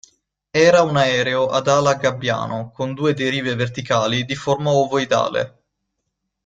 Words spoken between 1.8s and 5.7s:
a gabbiano con due derive verticali di forma ovoidale.